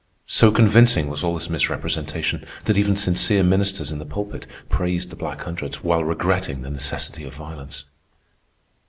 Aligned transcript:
So 0.25 0.49
convincing 0.51 1.09
was 1.09 1.23
all 1.23 1.35
this 1.35 1.47
misrepresentation 1.47 2.43
that 2.65 2.75
even 2.75 2.97
sincere 2.97 3.43
ministers 3.43 3.91
in 3.91 3.99
the 3.99 4.03
pulpit 4.05 4.47
praised 4.67 5.11
the 5.11 5.15
Black 5.15 5.41
Hundreds 5.43 5.83
while 5.83 6.03
regretting 6.03 6.63
the 6.63 6.71
necessity 6.71 7.23
of 7.23 7.35
violence. 7.35 7.83